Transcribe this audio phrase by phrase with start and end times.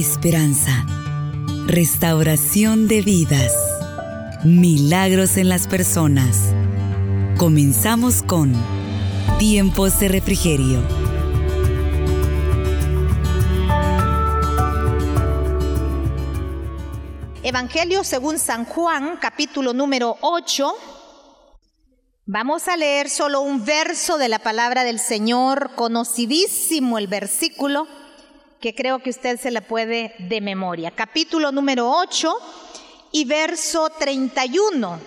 [0.00, 0.86] esperanza,
[1.66, 3.52] restauración de vidas,
[4.44, 6.54] milagros en las personas.
[7.36, 8.54] Comenzamos con
[9.40, 10.80] Tiempos de Refrigerio.
[17.42, 20.74] Evangelio según San Juan, capítulo número 8.
[22.26, 27.88] Vamos a leer solo un verso de la palabra del Señor, conocidísimo el versículo
[28.60, 30.90] que creo que usted se la puede de memoria.
[30.90, 32.34] Capítulo número 8
[33.12, 34.98] y verso 31.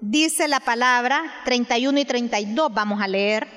[0.00, 3.48] Dice la palabra, 31 y 32 vamos a leer.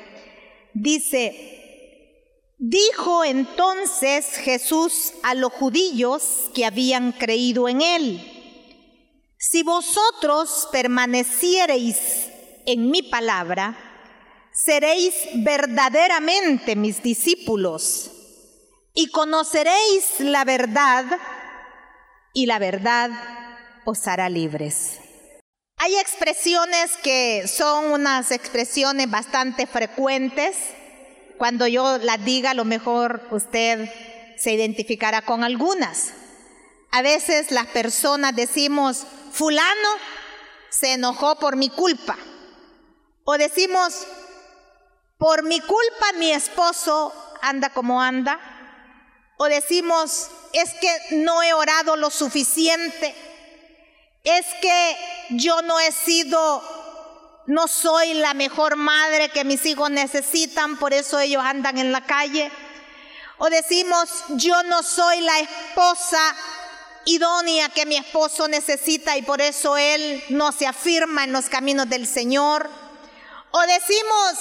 [0.74, 8.32] Dice, dijo entonces Jesús a los judíos que habían creído en él,
[9.38, 12.30] si vosotros permaneciereis
[12.66, 13.78] en mi palabra,
[14.52, 18.15] seréis verdaderamente mis discípulos
[18.96, 21.06] y conoceréis la verdad
[22.34, 23.12] y la verdad
[23.84, 25.00] os hará libres.
[25.78, 30.56] Hay expresiones que son unas expresiones bastante frecuentes.
[31.38, 33.92] Cuando yo las diga, a lo mejor usted
[34.38, 36.14] se identificará con algunas.
[36.92, 39.90] A veces las personas decimos, fulano
[40.70, 42.18] se enojó por mi culpa.
[43.26, 44.08] O decimos,
[45.18, 48.55] por mi culpa mi esposo anda como anda.
[49.38, 53.14] O decimos, es que no he orado lo suficiente.
[54.24, 54.98] Es que
[55.32, 56.64] yo no he sido,
[57.46, 62.06] no soy la mejor madre que mis hijos necesitan, por eso ellos andan en la
[62.06, 62.52] calle.
[63.38, 66.36] O decimos, yo no soy la esposa
[67.04, 71.90] idónea que mi esposo necesita y por eso él no se afirma en los caminos
[71.90, 72.70] del Señor.
[73.52, 74.34] O decimos,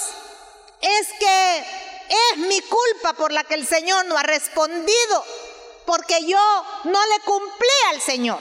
[0.81, 1.65] es que
[2.09, 5.25] es mi culpa por la que el Señor no ha respondido,
[5.85, 8.39] porque yo no le cumplí al Señor.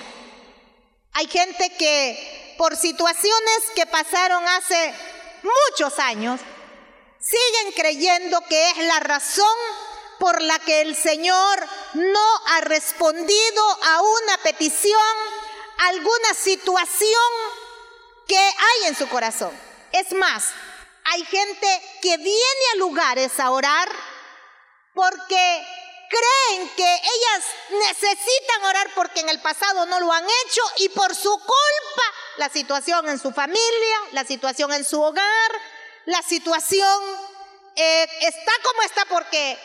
[1.13, 4.95] Hay gente que por situaciones que pasaron hace
[5.43, 6.41] muchos años,
[7.21, 9.57] siguen creyendo que es la razón
[10.19, 15.01] por la que el Señor no ha respondido a una petición,
[15.79, 17.33] alguna situación
[18.27, 19.51] que hay en su corazón.
[19.93, 20.45] Es más,
[21.05, 23.89] hay gente que viene a lugares a orar
[24.95, 25.67] porque
[26.09, 31.15] creen que ellas necesitan orar porque en el pasado no lo han hecho y por
[31.15, 32.03] su culpa
[32.37, 35.53] la situación en su familia, la situación en su hogar,
[36.07, 37.03] la situación
[37.77, 39.59] eh, está como está porque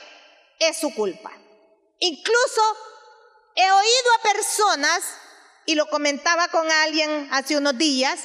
[0.59, 1.31] es su culpa.
[1.99, 2.77] Incluso
[3.55, 5.03] he oído a personas,
[5.65, 8.21] y lo comentaba con alguien hace unos días,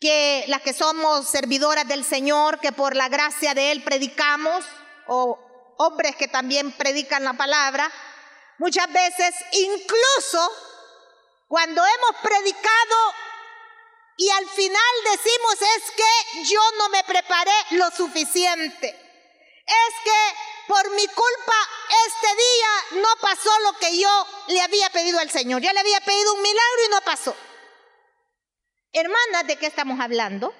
[0.00, 4.64] que las que somos servidoras del Señor, que por la gracia de Él predicamos,
[5.06, 5.38] o
[5.78, 7.90] hombres que también predican la palabra,
[8.58, 10.52] muchas veces incluso
[11.48, 13.14] cuando hemos predicado
[14.16, 20.90] y al final decimos es que yo no me preparé lo suficiente, es que por
[20.90, 21.68] mi culpa
[22.06, 26.00] este día no pasó lo que yo le había pedido al Señor, ya le había
[26.00, 27.36] pedido un milagro y no pasó.
[28.92, 30.54] Hermanas, ¿de qué estamos hablando?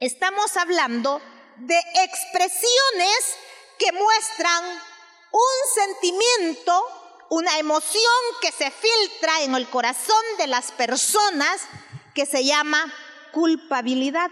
[0.00, 1.22] Estamos hablando
[1.58, 3.36] de expresiones
[3.78, 6.82] que muestran un sentimiento,
[7.30, 8.02] una emoción
[8.40, 11.62] que se filtra en el corazón de las personas
[12.14, 12.92] que se llama
[13.32, 14.30] culpabilidad.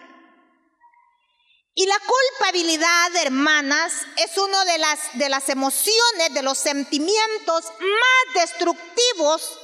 [1.76, 8.34] Y la culpabilidad, hermanas, es una de las, de las emociones, de los sentimientos más
[8.34, 9.58] destructivos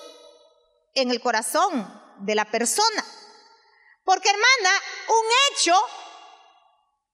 [0.94, 3.05] en el corazón de la persona.
[4.10, 5.87] Porque, hermana, un hecho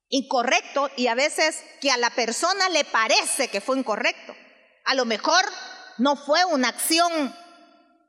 [0.08, 4.34] incorrecto y a veces que a la persona le parece que fue incorrecto.
[4.86, 5.44] A lo mejor
[5.98, 7.36] no fue una acción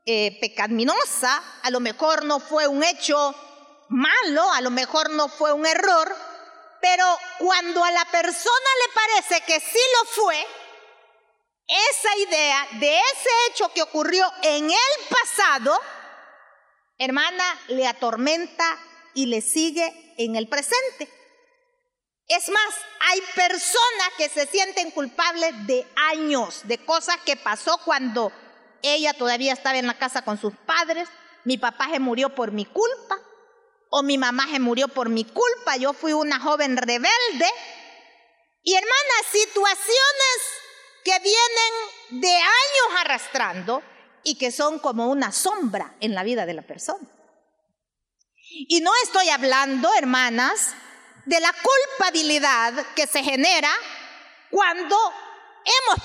[0.06, 3.34] eh, pecaminosa, a lo mejor no fue un hecho
[3.90, 6.16] malo, a lo mejor no fue un error,
[6.80, 7.04] pero
[7.40, 10.46] cuando a la persona le parece que sí lo fue,
[11.90, 15.78] esa idea de ese hecho que ocurrió en el pasado,
[16.98, 18.78] hermana, le atormenta
[19.14, 21.08] y le sigue en el presente.
[22.26, 22.74] Es más,
[23.08, 28.30] hay personas que se sienten culpables de años, de cosas que pasó cuando
[28.82, 31.08] ella todavía estaba en la casa con sus padres,
[31.44, 33.16] mi papá se murió por mi culpa,
[33.90, 37.46] o mi mamá se murió por mi culpa, yo fui una joven rebelde.
[38.62, 40.38] Y hermanas, situaciones
[41.04, 43.82] que vienen de años arrastrando
[44.28, 47.08] y que son como una sombra en la vida de la persona.
[48.68, 50.74] Y no estoy hablando, hermanas,
[51.24, 53.70] de la culpabilidad que se genera
[54.50, 54.96] cuando
[55.64, 56.04] hemos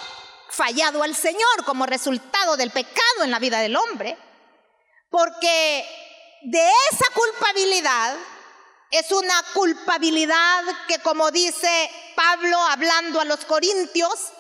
[0.50, 4.18] fallado al Señor como resultado del pecado en la vida del hombre,
[5.10, 5.86] porque
[6.44, 8.16] de esa culpabilidad
[8.90, 14.32] es una culpabilidad que, como dice Pablo hablando a los corintios,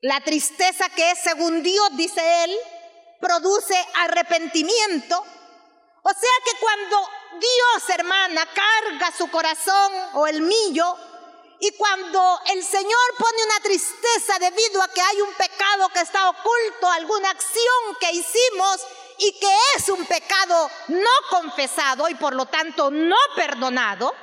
[0.00, 2.56] la tristeza que es según Dios, dice él,
[3.20, 5.18] produce arrepentimiento.
[6.02, 7.08] O sea que cuando
[7.38, 10.96] Dios, hermana, carga su corazón o el mío,
[11.62, 16.30] y cuando el Señor pone una tristeza debido a que hay un pecado que está
[16.30, 18.80] oculto, alguna acción que hicimos
[19.18, 24.14] y que es un pecado no confesado y por lo tanto no perdonado,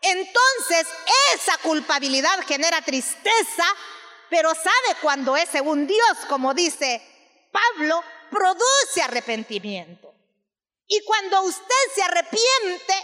[0.00, 0.88] entonces
[1.34, 3.64] esa culpabilidad genera tristeza,
[4.28, 7.00] pero sabe cuando es según Dios, como dice
[7.52, 10.12] Pablo, produce arrepentimiento.
[10.86, 12.94] Y cuando usted se arrepiente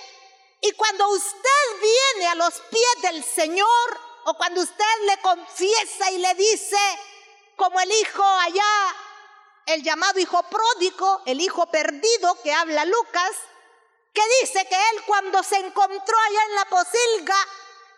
[0.61, 6.19] y cuando usted viene a los pies del Señor o cuando usted le confiesa y
[6.19, 6.77] le dice,
[7.57, 8.97] como el hijo allá
[9.67, 13.33] el llamado hijo pródigo, el hijo perdido que habla Lucas,
[14.13, 17.49] que dice que él cuando se encontró allá en la posilga,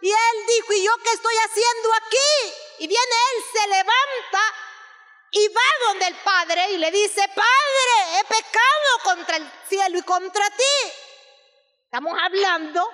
[0.00, 2.54] y él dijo, ¿y yo qué estoy haciendo aquí?
[2.80, 4.54] Y viene él, se levanta
[5.32, 10.02] y va donde el Padre y le dice, Padre, he pecado contra el cielo y
[10.02, 10.92] contra ti.
[11.84, 12.86] Estamos hablando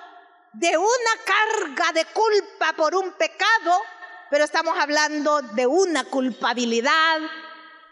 [0.53, 3.81] de una carga de culpa por un pecado,
[4.29, 7.19] pero estamos hablando de una culpabilidad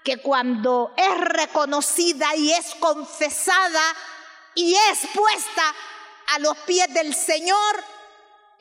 [0.04, 3.84] que cuando es reconocida y es confesada
[4.56, 5.76] y es puesta
[6.36, 7.84] a los pies del Señor,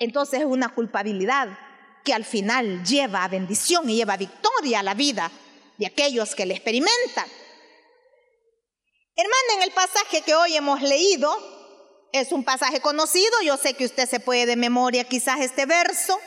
[0.00, 1.48] entonces es una culpabilidad
[2.04, 5.30] que al final lleva a bendición y lleva victoria a la vida
[5.78, 7.26] de aquellos que le experimentan.
[9.16, 11.34] Hermana, en el pasaje que hoy hemos leído,
[12.12, 16.20] es un pasaje conocido, yo sé que usted se puede de memoria quizás este verso,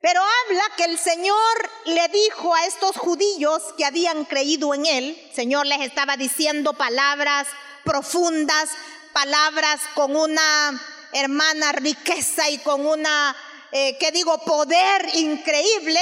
[0.00, 5.22] pero habla que el Señor le dijo a estos judíos que habían creído en Él,
[5.28, 7.46] el Señor les estaba diciendo palabras
[7.84, 8.70] profundas,
[9.12, 10.80] palabras con una
[11.12, 13.36] hermana riqueza y con una,
[13.72, 16.00] eh, ¿qué digo?, poder increíble.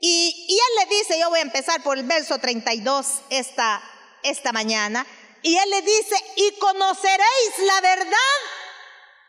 [0.00, 3.82] Y, Él le dice, yo voy a empezar por el verso 32 esta,
[4.22, 5.06] esta mañana,
[5.42, 8.38] y Él le dice, y conoceréis la verdad,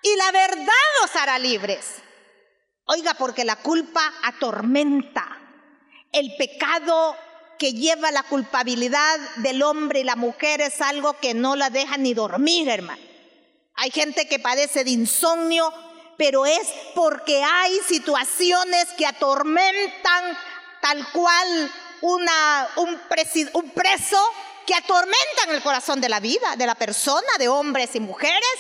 [0.01, 1.85] y la verdad os hará libres.
[2.85, 5.37] Oiga, porque la culpa atormenta.
[6.11, 7.15] El pecado
[7.59, 11.97] que lleva la culpabilidad del hombre y la mujer es algo que no la deja
[11.97, 13.01] ni dormir, hermano.
[13.75, 15.71] Hay gente que padece de insomnio,
[16.17, 20.37] pero es porque hay situaciones que atormentan
[20.81, 23.01] tal cual una, un,
[23.53, 24.31] un preso
[24.65, 28.59] que atormentan el corazón de la vida, de la persona, de hombres y mujeres.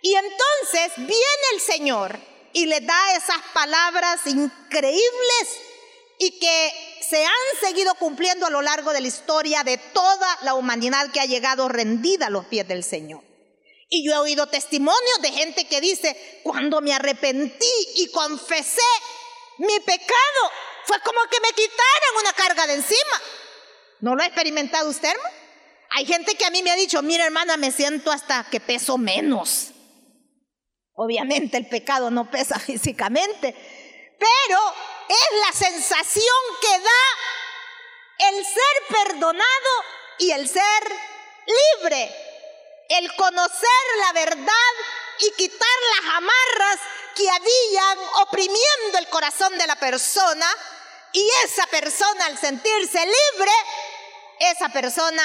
[0.00, 2.18] Y entonces viene el Señor
[2.52, 5.60] y le da esas palabras increíbles
[6.18, 10.54] y que se han seguido cumpliendo a lo largo de la historia de toda la
[10.54, 13.22] humanidad que ha llegado rendida a los pies del Señor.
[13.88, 17.66] Y yo he oído testimonios de gente que dice, cuando me arrepentí
[17.96, 18.82] y confesé
[19.58, 20.50] mi pecado,
[20.88, 23.22] fue como que me quitaran una carga de encima.
[24.00, 25.34] ¿No lo ha experimentado usted, hermano?
[25.90, 28.96] Hay gente que a mí me ha dicho, mira hermana, me siento hasta que peso
[28.96, 29.68] menos.
[30.94, 33.54] Obviamente el pecado no pesa físicamente,
[34.18, 34.60] pero
[35.08, 39.84] es la sensación que da el ser perdonado
[40.18, 40.82] y el ser
[41.82, 42.10] libre,
[42.88, 44.72] el conocer la verdad
[45.20, 46.78] y quitar las amarras
[47.14, 50.46] que habían oprimiendo el corazón de la persona
[51.12, 53.52] y esa persona al sentirse libre,
[54.40, 55.22] esa persona,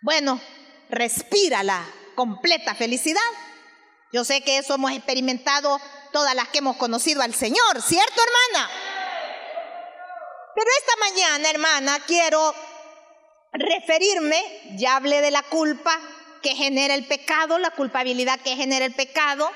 [0.00, 0.40] bueno,
[0.88, 1.84] respira la
[2.14, 3.20] completa felicidad.
[4.12, 5.80] Yo sé que eso hemos experimentado
[6.12, 8.70] todas las que hemos conocido al Señor, ¿cierto, hermana?
[10.54, 12.54] Pero esta mañana, hermana, quiero
[13.52, 14.42] referirme,
[14.76, 15.98] ya hablé de la culpa
[16.42, 19.50] que genera el pecado, la culpabilidad que genera el pecado,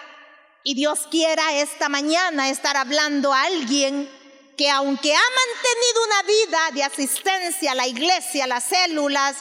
[0.62, 4.10] y Dios quiera esta mañana estar hablando a alguien
[4.56, 9.36] que aunque ha mantenido una vida de asistencia a la iglesia, a las células,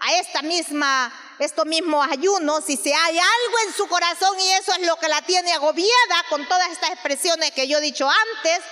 [0.00, 4.72] a esta misma estos mismos ayunos, si se hay algo en su corazón y eso
[4.72, 8.64] es lo que la tiene agobiada con todas estas expresiones que yo he dicho antes,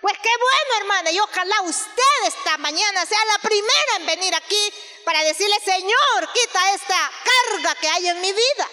[0.00, 4.72] pues qué bueno, hermana, y ojalá usted esta mañana sea la primera en venir aquí
[5.04, 8.68] para decirle, Señor, quita esta carga que hay en mi vida.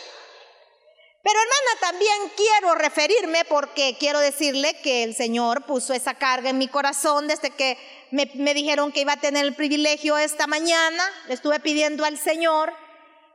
[1.21, 6.57] Pero hermana, también quiero referirme porque quiero decirle que el Señor puso esa carga en
[6.57, 7.77] mi corazón desde que
[8.11, 11.03] me, dijeron que iba a tener el privilegio esta mañana.
[11.27, 12.73] Le estuve pidiendo al Señor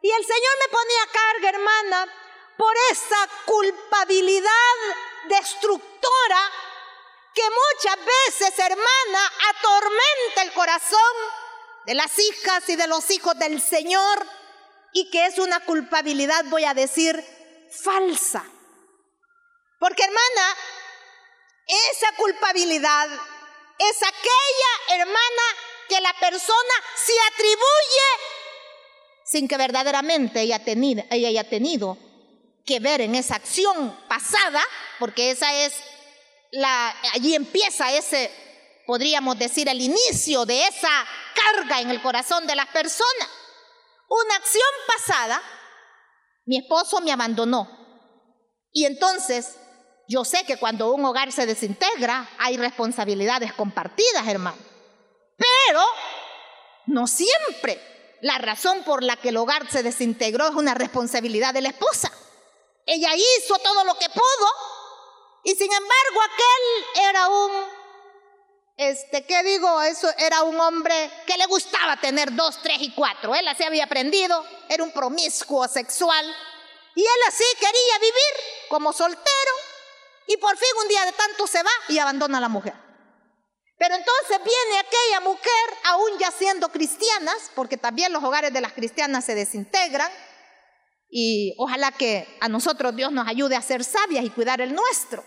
[0.01, 2.13] y el Señor me ponía carga, hermana,
[2.57, 4.49] por esa culpabilidad
[5.29, 6.41] destructora
[7.35, 11.01] que muchas veces, hermana, atormenta el corazón
[11.85, 14.27] de las hijas y de los hijos del Señor
[14.93, 17.23] y que es una culpabilidad, voy a decir,
[17.83, 18.45] falsa.
[19.79, 20.57] Porque hermana,
[21.67, 23.09] esa culpabilidad
[23.79, 25.43] es aquella hermana
[25.89, 28.35] que la persona se atribuye
[29.25, 31.99] sin que verdaderamente ella, ella haya tenido
[32.65, 34.63] que ver en esa acción pasada,
[34.99, 35.75] porque esa es
[36.53, 38.31] la, allí empieza ese,
[38.87, 43.29] podríamos decir, el inicio de esa carga en el corazón de las personas.
[44.09, 45.43] Una acción pasada,
[46.47, 47.69] mi esposo me abandonó.
[48.73, 49.57] Y entonces,
[50.09, 54.59] yo sé que cuando un hogar se desintegra, hay responsabilidades compartidas, hermano.
[55.37, 55.81] Pero
[56.87, 57.81] no siempre
[58.21, 62.11] la razón por la que el hogar se desintegró es una responsabilidad de la esposa.
[62.87, 64.49] Ella hizo todo lo que pudo
[65.45, 67.51] y sin embargo aquel era un,
[68.77, 69.83] este, ¿qué digo?
[69.83, 73.35] Eso era un hombre que le gustaba tener dos, tres y cuatro.
[73.35, 76.27] Él así había aprendido, era un promiscuo sexual
[76.95, 79.53] y él así quería vivir como soltero
[80.27, 82.75] y por fin un día de tanto se va y abandona a la mujer.
[83.77, 88.73] Pero entonces viene aquella mujer, aún ya siendo cristianas, porque también los hogares de las
[88.73, 90.11] cristianas se desintegran,
[91.11, 95.25] y ojalá que a nosotros Dios nos ayude a ser sabias y cuidar el nuestro.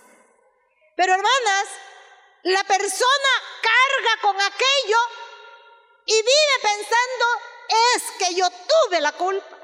[0.96, 1.66] Pero hermanas,
[2.44, 3.30] la persona
[3.62, 4.98] carga con aquello
[6.06, 7.26] y vive pensando,
[7.96, 9.58] es que yo tuve la culpa.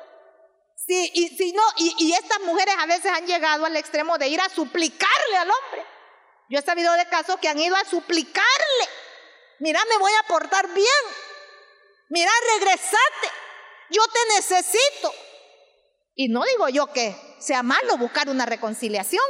[0.76, 4.50] Sí, y, no, y estas mujeres a veces han llegado al extremo de ir a
[4.50, 5.86] suplicarle al hombre.
[6.50, 8.90] Yo he sabido de casos que han ido a suplicarle.
[9.60, 10.88] Mira, me voy a portar bien.
[12.10, 13.32] Mira, regresate.
[13.90, 15.14] Yo te necesito.
[16.16, 19.26] Y no digo yo que sea malo buscar una reconciliación,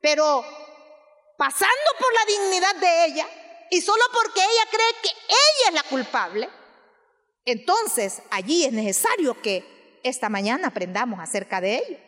[0.00, 0.44] pero
[1.38, 3.28] pasando por la dignidad de ella
[3.70, 6.50] y solo porque ella cree que ella es la culpable,
[7.44, 11.98] entonces allí es necesario que esta mañana aprendamos acerca de ello.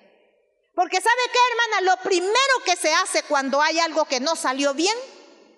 [0.74, 1.92] Porque ¿sabe qué, hermana?
[1.92, 4.96] Lo primero que se hace cuando hay algo que no salió bien,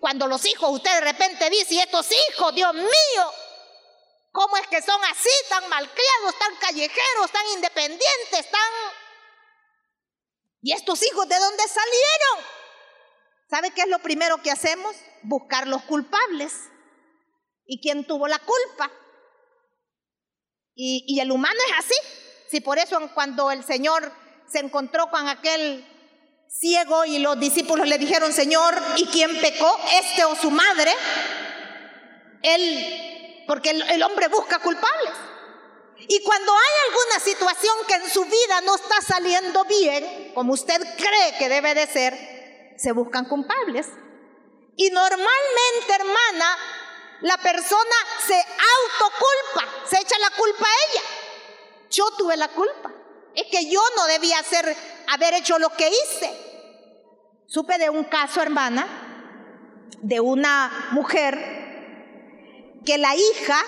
[0.01, 3.33] cuando los hijos, usted de repente dice, estos hijos, Dios mío,
[4.33, 8.71] ¿cómo es que son así, tan malcriados, tan callejeros, tan independientes, tan...
[10.61, 12.62] ¿Y estos hijos de dónde salieron?
[13.53, 14.97] ¿Sabe qué es lo primero que hacemos?
[15.25, 16.55] Buscar los culpables.
[17.67, 18.91] ¿Y quién tuvo la culpa?
[20.75, 21.95] Y, el humano es así.
[22.51, 24.11] Si por eso cuando el Señor
[24.51, 25.87] se encontró con aquel
[26.49, 29.79] ciego y los discípulos le dijeron, Señor, ¿y quién pecó?
[30.01, 30.93] ¿Este o su madre?
[32.41, 35.13] Él, porque el, hombre busca culpables.
[35.99, 40.81] Y cuando hay alguna situación que en su vida no está saliendo bien, como usted
[40.97, 42.42] cree que debe de ser,
[42.77, 43.89] se buscan culpables.
[44.77, 46.59] Y normalmente, hermana,
[47.21, 51.03] la persona se autoculpa, se echa la culpa a ella.
[51.91, 52.93] Yo tuve la culpa.
[53.35, 54.77] Es que yo no debía hacer,
[55.09, 56.31] haber hecho lo que hice.
[57.47, 58.87] Supe de un caso, hermana,
[60.03, 61.63] de una mujer
[62.85, 63.59] que la hija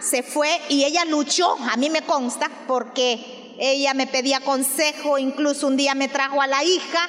[0.00, 5.66] se fue y ella luchó, a mí me consta, porque ella me pedía consejo, incluso
[5.66, 7.08] un día me trajo a la hija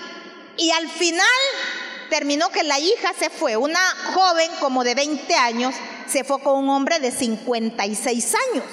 [0.57, 1.25] y al final
[2.09, 3.79] terminó que la hija se fue, una
[4.13, 5.75] joven como de 20 años,
[6.07, 8.65] se fue con un hombre de 56 años.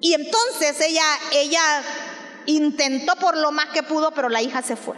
[0.00, 1.82] Y entonces ella, ella
[2.46, 4.96] intentó por lo más que pudo, pero la hija se fue.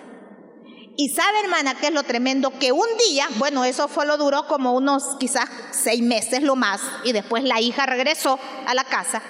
[0.97, 4.47] Y sabe, hermana, que es lo tremendo, que un día, bueno, eso fue lo duró
[4.47, 9.23] como unos quizás seis meses lo más, y después la hija regresó a la casa.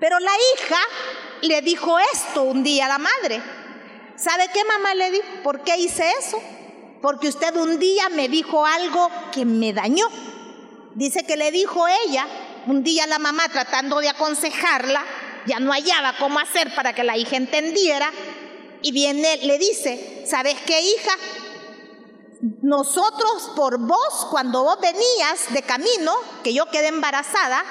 [0.00, 0.78] Pero la hija
[1.42, 3.42] le dijo esto un día a la madre.
[4.16, 5.26] ¿Sabe qué mamá le dijo?
[5.42, 6.40] ¿Por qué hice eso?
[7.02, 10.06] Porque usted un día me dijo algo que me dañó.
[10.94, 12.26] Dice que le dijo ella
[12.66, 15.04] un día la mamá tratando de aconsejarla,
[15.46, 18.10] ya no hallaba cómo hacer para que la hija entendiera,
[18.82, 21.12] y viene, le dice, ¿sabes qué hija?
[22.62, 27.64] Nosotros por vos, cuando vos venías de camino, que yo quedé embarazada,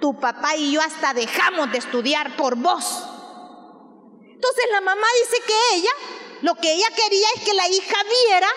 [0.00, 3.07] tu papá y yo hasta dejamos de estudiar por vos.
[4.38, 5.90] Entonces la mamá dice que ella,
[6.42, 8.48] lo que ella quería es que la hija viera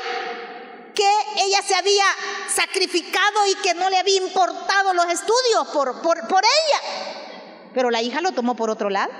[0.93, 1.09] que
[1.43, 2.05] ella se había
[2.53, 7.71] sacrificado y que no le había importado los estudios por, por, por ella.
[7.73, 9.11] Pero la hija lo tomó por otro lado.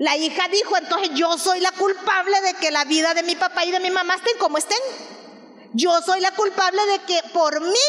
[0.00, 3.64] La hija dijo, entonces yo soy la culpable de que la vida de mi papá
[3.64, 4.80] y de mi mamá estén como estén.
[5.74, 7.86] Yo soy la culpable de que por mí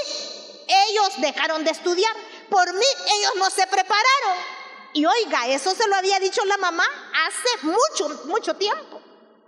[0.90, 2.14] ellos dejaron de estudiar.
[2.52, 2.86] Por mí
[3.18, 4.59] ellos no se prepararon.
[4.94, 6.86] Y oiga, eso se lo había dicho la mamá
[7.28, 9.02] hace mucho, mucho tiempo.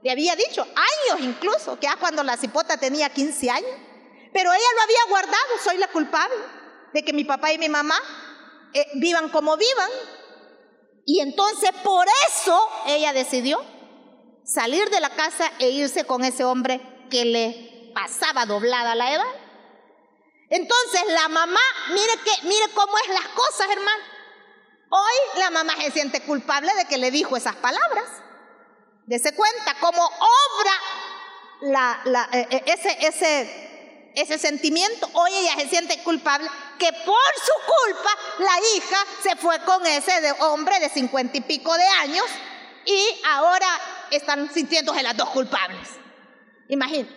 [0.03, 3.71] Le había dicho, años incluso, que ya cuando la cipota tenía 15 años.
[4.33, 6.35] Pero ella lo había guardado, soy la culpable
[6.93, 7.95] de que mi papá y mi mamá
[8.73, 9.89] eh, vivan como vivan.
[11.05, 13.59] Y entonces por eso ella decidió
[14.43, 19.35] salir de la casa e irse con ese hombre que le pasaba doblada la edad.
[20.49, 24.03] Entonces la mamá, mire que, mire cómo es las cosas, hermano.
[24.93, 28.03] Hoy la mamá se siente culpable de que le dijo esas palabras.
[29.05, 30.73] Dese cuenta cómo obra
[32.33, 35.09] eh, eh, ese, ese, ese sentimiento.
[35.13, 37.53] Hoy ella se siente culpable que por su
[37.87, 42.25] culpa la hija se fue con ese hombre de cincuenta y pico de años
[42.85, 43.67] y ahora
[44.11, 45.87] están sintiéndose las dos culpables.
[46.67, 47.15] Imagínate.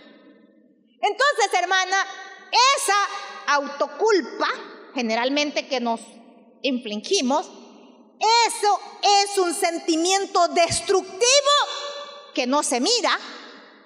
[1.00, 1.96] Entonces, hermana,
[2.76, 4.48] esa autoculpa
[4.94, 6.00] generalmente que nos
[6.62, 7.50] infligimos,
[8.20, 11.22] eso es un sentimiento destructivo
[12.34, 13.18] que no se mira,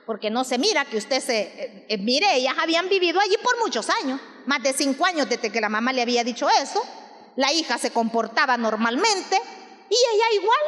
[0.07, 3.59] porque no se mira que usted se eh, eh, mire, ellas habían vivido allí por
[3.59, 6.83] muchos años, más de cinco años desde que la mamá le había dicho eso,
[7.37, 9.41] la hija se comportaba normalmente
[9.91, 10.61] y ella igual.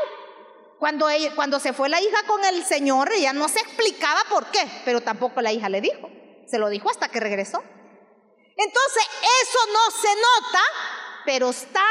[0.78, 4.66] Cuando, cuando se fue la hija con el señor, ella no se explicaba por qué,
[4.84, 6.08] pero tampoco la hija le dijo.
[6.46, 7.62] Se lo dijo hasta que regresó.
[8.56, 9.02] Entonces,
[9.42, 10.62] eso no se nota,
[11.26, 11.84] pero está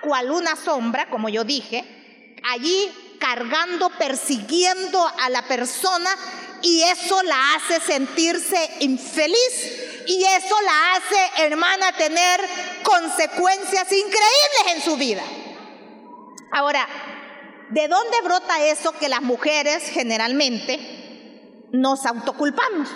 [0.00, 6.10] cual una sombra, como yo dije, allí cargando, persiguiendo a la persona
[6.62, 12.40] y eso la hace sentirse infeliz y eso la hace, hermana, tener
[12.82, 15.22] consecuencias increíbles en su vida.
[16.50, 16.88] Ahora,
[17.70, 22.88] ¿de dónde brota eso que las mujeres generalmente nos autoculpamos?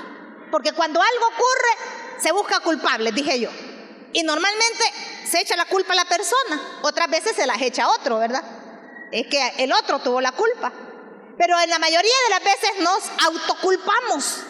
[0.50, 3.50] Porque cuando algo ocurre, se busca culpable, dije yo.
[4.12, 4.84] Y normalmente
[5.28, 8.42] se echa la culpa a la persona, otras veces se la echa a otro, ¿verdad?
[9.10, 10.72] Es que el otro tuvo la culpa.
[11.38, 14.40] Pero en la mayoría de las veces nos autoculpamos.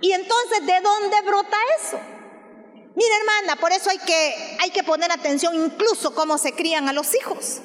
[0.00, 2.00] Y entonces, ¿de dónde brota eso?
[2.94, 6.92] Mira, hermana, por eso hay que, hay que poner atención incluso cómo se crían a
[6.92, 7.60] los hijos.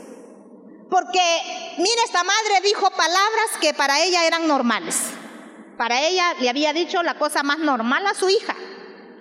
[0.89, 4.95] Porque, mira, esta madre dijo palabras que para ella eran normales.
[5.77, 8.55] Para ella le había dicho la cosa más normal a su hija.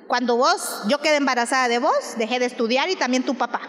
[0.07, 3.61] Cuando vos, yo quedé embarazada de vos, dejé de estudiar y también tu papá.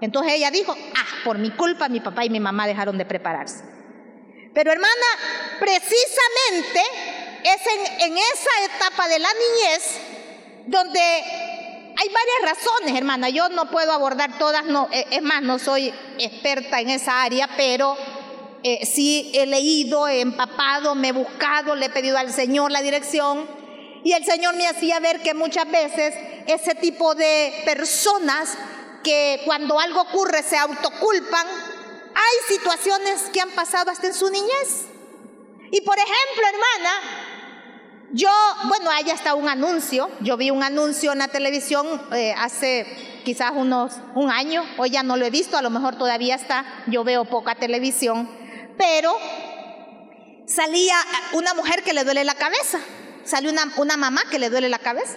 [0.00, 3.64] Entonces ella dijo, ah, por mi culpa mi papá y mi mamá dejaron de prepararse.
[4.54, 5.06] Pero hermana,
[5.58, 6.80] precisamente
[7.44, 7.60] es
[8.04, 10.00] en, esa etapa de la niñez
[10.66, 13.28] donde hay varias razones, hermana.
[13.28, 17.48] Yo no puedo abordar todas, no, eh, es más, no soy experta en esa área,
[17.56, 17.96] pero
[18.62, 22.82] eh, sí he leído, he empapado, me he buscado, le he pedido al Señor la
[22.82, 23.59] dirección.
[24.02, 26.14] Y el Señor me hacía ver que muchas veces
[26.46, 28.56] ese tipo de personas
[29.04, 31.46] que cuando algo ocurre se autoculpan,
[32.14, 34.86] hay situaciones que han pasado hasta en su niñez.
[35.70, 37.30] Y por ejemplo, hermana,
[38.12, 38.30] yo,
[38.66, 42.86] bueno, hay hasta un anuncio, yo vi un anuncio en la televisión eh, hace
[43.24, 46.64] quizás unos un año, hoy ya no lo he visto, a lo mejor todavía está,
[46.88, 48.28] yo veo poca televisión,
[48.76, 49.16] pero
[50.46, 50.96] salía
[51.34, 52.80] una mujer que le duele la cabeza,
[53.30, 55.16] salió una, una mamá que le duele la cabeza.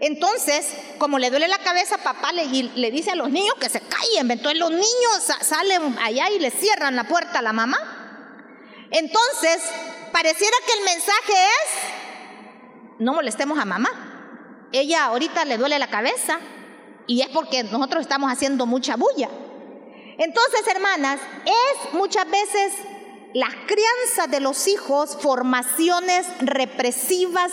[0.00, 0.66] Entonces,
[0.98, 4.30] como le duele la cabeza, papá le, le dice a los niños que se callen.
[4.30, 7.78] Entonces los niños salen allá y le cierran la puerta a la mamá.
[8.90, 9.62] Entonces,
[10.12, 13.88] pareciera que el mensaje es, no molestemos a mamá.
[14.72, 16.38] Ella ahorita le duele la cabeza
[17.06, 19.28] y es porque nosotros estamos haciendo mucha bulla.
[20.18, 22.74] Entonces, hermanas, es muchas veces
[23.34, 27.50] la crianza de los hijos, formaciones represivas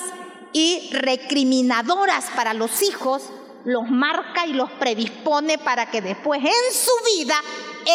[0.54, 3.24] y recriminadoras para los hijos,
[3.66, 7.36] los marca y los predispone para que después en su vida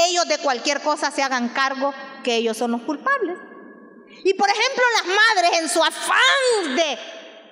[0.09, 1.95] ellos de cualquier cosa se hagan cargo
[2.25, 3.39] que ellos son los culpables.
[4.25, 6.99] Y por ejemplo las madres en su afán de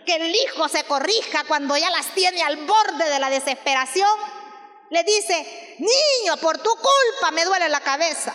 [0.04, 4.10] que el hijo se corrija cuando ya las tiene al borde de la desesperación,
[4.90, 8.34] le dice, niño, por tu culpa me duele la cabeza.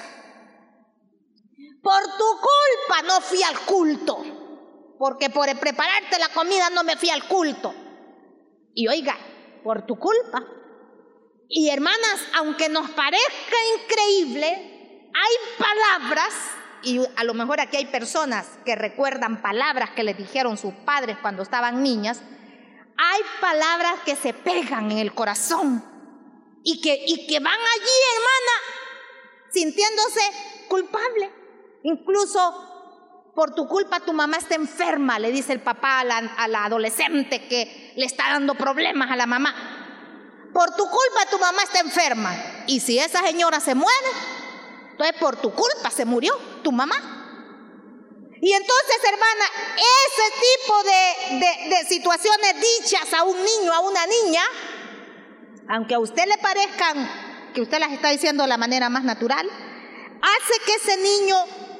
[1.82, 4.40] Por tu culpa no fui al culto
[5.00, 7.74] porque por prepararte la comida no me fui al culto.
[8.76, 9.18] Y oiga,
[9.64, 10.44] por tu culpa.
[11.48, 16.34] Y hermanas, aunque nos parezca increíble, hay palabras,
[16.84, 21.18] y a lo mejor aquí hay personas que recuerdan palabras que les dijeron sus padres
[21.22, 22.22] cuando estaban niñas,
[22.98, 25.84] hay palabras que se pegan en el corazón
[26.64, 30.22] y que, y que van allí, hermana, sintiéndose
[30.68, 31.39] culpable.
[31.84, 32.70] Incluso
[33.36, 37.94] por tu culpa tu mamá está enferma, le dice el papá a la, adolescente que
[37.96, 39.56] le está dando problemas a la mamá.
[40.54, 42.36] Por tu culpa tu mamá está enferma.
[42.68, 44.08] Y si esa señora se muere,
[44.92, 46.96] entonces por tu culpa se murió tu mamá.
[48.42, 54.42] Y entonces, hermana, ese tipo de, de, situaciones dichas a un niño, a una niña,
[55.70, 59.46] aunque a usted le parezcan que usted las está diciendo de la manera más natural,
[60.22, 61.36] hace que ese niño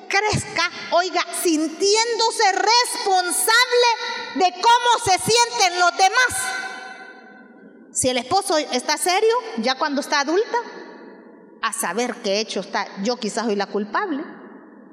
[0.10, 3.90] crezca, oiga, sintiéndose responsable
[4.36, 6.60] de cómo se sienten los demás.
[7.94, 10.58] Si el esposo está serio, ya cuando está adulta,
[11.62, 14.24] a saber qué hecho está, yo quizás soy la culpable.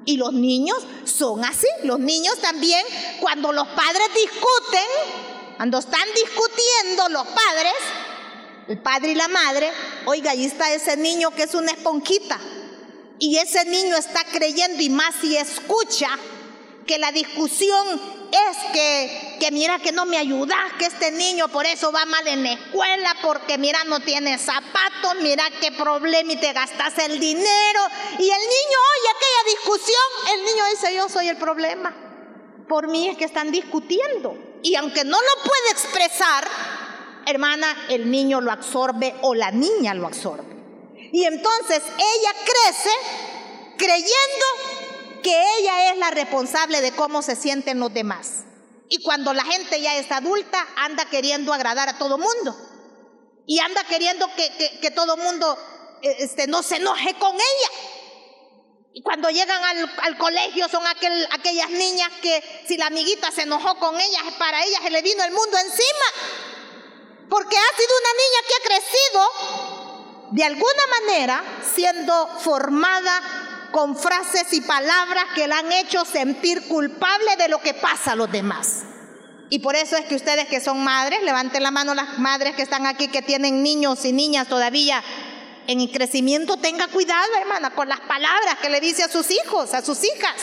[0.05, 1.67] Y los niños son así.
[1.83, 2.85] Los niños también,
[3.19, 7.73] cuando los padres discuten, cuando están discutiendo los padres,
[8.69, 9.71] el padre y la madre,
[10.05, 12.39] oiga, ahí está ese niño que es una esponjita.
[13.19, 16.09] Y ese niño está creyendo y más si escucha
[16.85, 21.65] que la discusión es que, que mira que no me ayudas, que este niño por
[21.65, 26.37] eso va mal en la escuela, porque mira no tiene zapatos, mira qué problema y
[26.37, 27.81] te gastas el dinero.
[28.17, 31.93] Y el niño oye aquella discusión, el niño dice yo soy el problema.
[32.67, 34.37] Por mí es que están discutiendo.
[34.63, 36.47] Y aunque no lo puede expresar,
[37.25, 40.56] hermana, el niño lo absorbe o la niña lo absorbe.
[41.11, 42.89] Y entonces ella crece
[43.77, 44.45] creyendo
[45.23, 48.43] que ella es la responsable de cómo se sienten los demás.
[48.89, 52.55] Y cuando la gente ya es adulta, anda queriendo agradar a todo mundo.
[53.45, 55.57] Y anda queriendo que, que, todo mundo
[56.01, 57.71] este, no se enoje con ella.
[58.93, 63.77] Y cuando llegan al, colegio son aquel, aquellas niñas que si la amiguita se enojó
[63.79, 67.27] con ellas, para ellas se le vino el mundo encima.
[67.29, 69.66] Porque ha sido una niña que ha crecido
[70.31, 73.21] de alguna manera siendo formada
[73.71, 78.15] con frases y palabras que la han hecho sentir culpable de lo que pasa a
[78.15, 78.83] los demás.
[79.49, 82.63] Y por eso es que ustedes que son madres, levanten la mano las madres que
[82.63, 85.01] están aquí, que tienen niños y niñas todavía
[85.67, 89.81] en crecimiento, tenga cuidado, hermana, con las palabras que le dice a sus hijos, a
[89.81, 90.35] sus hijas.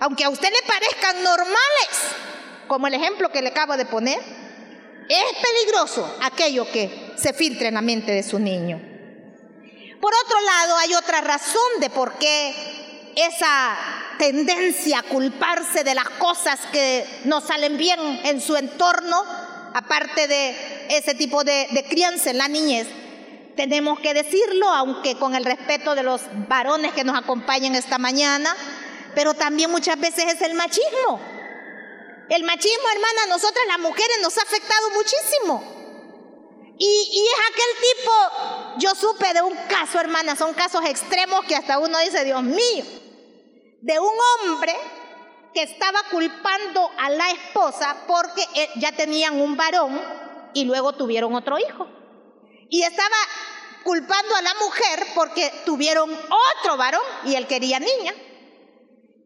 [0.00, 1.88] Aunque a usted le parezcan normales,
[2.66, 4.18] como el ejemplo que le acabo de poner,
[5.08, 8.87] es peligroso aquello que se filtre en la mente de su niño.
[10.00, 13.76] Por otro lado, hay otra razón de por qué esa
[14.18, 19.24] tendencia a culparse de las cosas que no salen bien en su entorno,
[19.74, 22.86] aparte de ese tipo de, crianza en la niñez,
[23.56, 28.54] tenemos que decirlo, aunque con el respeto de los varones que nos acompañan esta mañana,
[29.14, 31.20] pero también muchas veces es el machismo.
[32.28, 35.77] El machismo, hermana, a nosotras las mujeres nos ha afectado muchísimo.
[36.80, 41.78] Y, es aquel tipo, yo supe de un caso, hermana, son casos extremos que hasta
[41.78, 42.84] uno dice, Dios mío,
[43.80, 44.74] de un hombre
[45.52, 50.00] que estaba culpando a la esposa porque eh, ya tenían un varón
[50.54, 51.88] y luego tuvieron otro hijo.
[52.70, 53.16] Y estaba
[53.82, 58.14] culpando a la mujer porque tuvieron otro varón y él quería niña.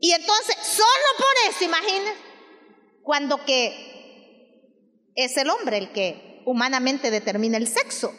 [0.00, 0.86] Y entonces, solo
[1.18, 2.16] por eso, imagínense,
[3.02, 8.12] cuando que es el hombre el que humanamente determina el sexo,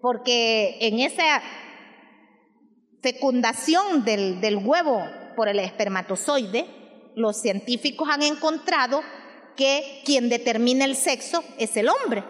[0.00, 1.42] porque en esa
[3.02, 5.02] fecundación del, del huevo
[5.36, 6.66] por el espermatozoide,
[7.14, 9.02] los científicos han encontrado
[9.56, 12.24] que quien determina el sexo es el hombre.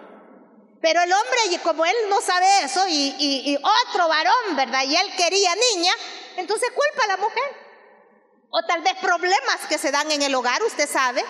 [0.80, 4.84] Pero el hombre, como él no sabe eso, y, y, otro varón, ¿verdad?
[4.86, 5.92] Y él quería niña,
[6.36, 7.68] entonces culpa a la mujer.
[8.50, 11.22] O tal vez problemas que se dan en el hogar, usted sabe,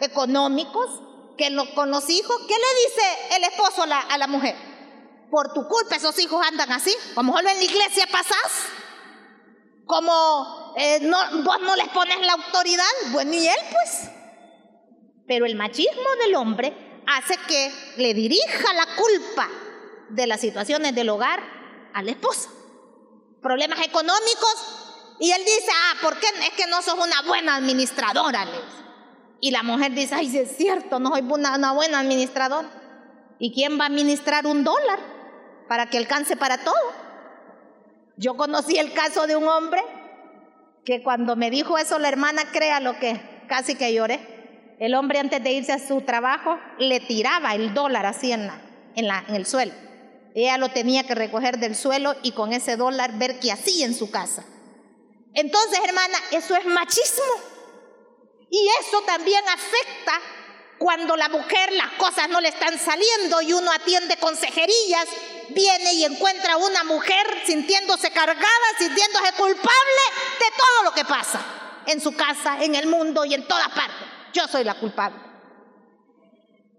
[0.00, 1.02] económicos,
[1.36, 4.56] que con los hijos, ¿qué le dice el esposo a la, a la mujer?
[5.30, 6.94] Por tu culpa esos hijos andan así.
[7.12, 8.66] A lo mejor en la iglesia pasás.
[9.84, 14.10] Como eh, no, vos no les pones la autoridad, bueno, y él pues.
[15.26, 19.48] Pero el machismo del hombre hace que le dirija la culpa
[20.10, 21.40] de las situaciones del hogar
[21.94, 22.50] a la esposa.
[23.42, 24.82] Problemas económicos.
[25.18, 28.46] Y él dice, ah, ¿por qué es que no sos una buena administradora?
[29.40, 32.68] Y la mujer dice, ay, si es cierto, no soy una, buena administradora.
[33.38, 34.98] ¿Y quién va a administrar un dólar
[35.68, 36.74] para que alcance para todo?
[38.16, 39.82] Yo conocí el caso de un hombre
[40.84, 44.76] que cuando me dijo eso la hermana, crea lo que casi que lloré.
[44.78, 48.62] El hombre antes de irse a su trabajo le tiraba el dólar así en, la,
[48.94, 49.72] en, la, en el suelo.
[50.34, 53.94] Ella lo tenía que recoger del suelo y con ese dólar ver qué hacía en
[53.94, 54.44] su casa.
[55.32, 57.55] Entonces, hermana, eso es machismo.
[58.50, 60.20] Y eso también afecta
[60.78, 65.06] cuando la mujer las cosas no le están saliendo y uno atiende consejerías,
[65.50, 70.02] viene y encuentra a una mujer sintiéndose cargada, sintiéndose culpable
[70.38, 71.40] de todo lo que pasa
[71.86, 74.06] en su casa, en el mundo y en todas partes.
[74.32, 75.18] Yo soy la culpable.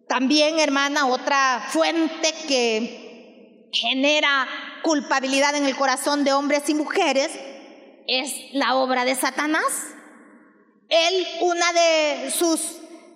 [0.08, 4.48] También, hermana, otra fuente que genera
[4.84, 7.32] culpabilidad en el corazón de hombres y mujeres
[8.08, 9.66] es la obra de Satanás
[10.90, 12.60] Él, una de sus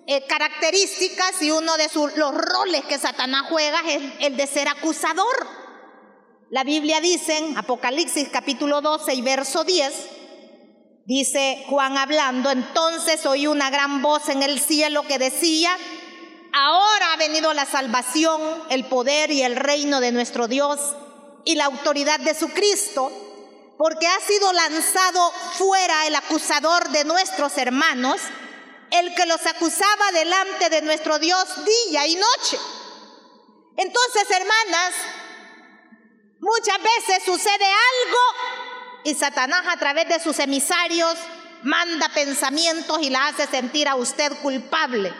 [0.06, 5.46] eh, características y uno de los roles que Satanás juega es el de ser acusador.
[6.50, 9.92] La Biblia dice en Apocalipsis capítulo 12 y verso 10,
[11.06, 15.70] dice Juan hablando, entonces oí una gran voz en el cielo que decía,
[16.52, 20.78] ahora ha venido la salvación, el poder y el reino de nuestro Dios
[21.46, 23.10] y la autoridad de su Cristo
[23.78, 28.20] porque ha sido lanzado fuera el acusador de nuestros hermanos,
[28.90, 32.58] el que los acusaba delante de nuestro Dios día y noche.
[33.76, 34.94] Entonces, hermanas,
[36.40, 41.16] muchas veces sucede algo y Satanás a través de sus emisarios
[41.62, 45.12] manda pensamientos y la hace sentir a usted culpable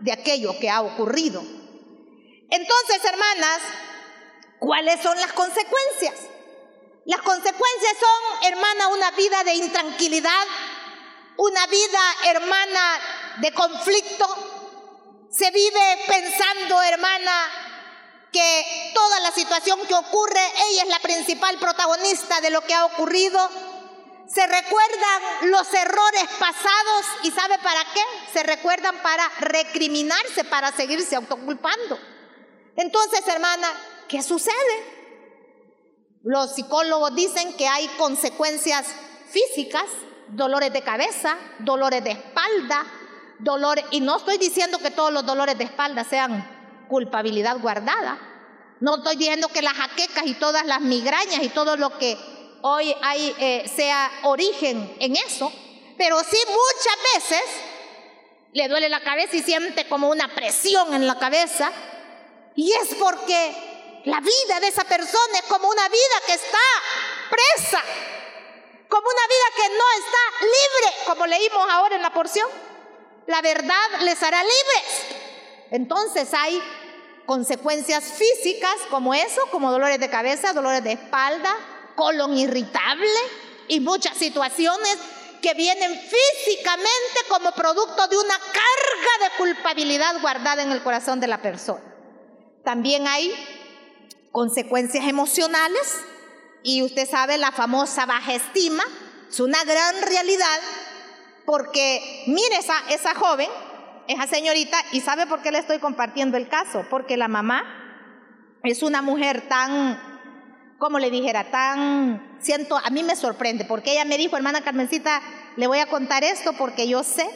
[0.00, 1.42] de aquello que ha ocurrido.
[2.50, 3.58] Entonces, hermanas,
[4.58, 6.14] ¿cuáles son las consecuencias?
[7.08, 10.46] Las consecuencias son, hermana, una vida de intranquilidad,
[11.38, 13.00] una vida, hermana,
[13.38, 14.26] de conflicto.
[15.30, 17.50] Se vive pensando, hermana,
[18.30, 22.84] que toda la situación que ocurre, ella es la principal protagonista de lo que ha
[22.84, 23.40] ocurrido.
[24.28, 28.02] Se recuerdan los errores pasados y ¿sabe para qué?
[28.34, 31.98] Se recuerdan para recriminarse, para seguirse autoculpando.
[32.76, 33.72] Entonces, hermana,
[34.08, 34.97] ¿qué sucede?
[36.22, 38.86] Los psicólogos dicen que hay consecuencias
[39.30, 39.84] físicas,
[40.28, 42.84] dolores de cabeza, dolores de espalda,
[43.38, 48.18] dolores, y no estoy diciendo que todos los dolores de espalda sean culpabilidad guardada.
[48.80, 52.16] No estoy diciendo que las jaquecas y todas las migrañas y todo lo que
[52.62, 55.52] hoy hay eh, sea origen en eso,
[55.96, 57.42] pero sí muchas veces
[58.52, 61.70] le duele la cabeza y siente como una presión en la cabeza,
[62.56, 63.67] y es porque
[64.08, 66.58] la vida de esa persona es como una vida que está
[67.28, 67.82] presa,
[68.88, 72.48] como una vida que no está libre, como leímos ahora en la porción.
[73.26, 75.16] La verdad les hará libres.
[75.72, 76.62] Entonces hay
[77.26, 81.54] consecuencias físicas como eso, como dolores de cabeza, dolores de espalda,
[81.94, 83.20] colon irritable
[83.68, 84.96] y muchas situaciones
[85.42, 91.26] que vienen físicamente como producto de una carga de culpabilidad guardada en el corazón de
[91.26, 91.84] la persona.
[92.64, 93.57] También hay
[94.32, 95.98] consecuencias emocionales
[96.62, 98.84] y usted sabe la famosa baja estima,
[99.28, 100.58] es una gran realidad
[101.44, 103.48] porque mire esa, esa joven,
[104.06, 107.62] esa señorita, y sabe por qué le estoy compartiendo el caso, porque la mamá
[108.62, 109.98] es una mujer tan,
[110.78, 115.22] como le dijera, tan, siento, a mí me sorprende, porque ella me dijo, hermana Carmencita,
[115.56, 117.26] le voy a contar esto porque yo sé